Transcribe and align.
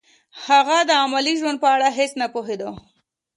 هغه 0.45 0.77
د 0.89 0.91
عملي 1.03 1.33
ژوند 1.41 1.57
په 1.63 1.67
اړه 1.75 1.87
هیڅ 1.97 2.11
نه 2.21 2.27
پوهېده 2.33 2.69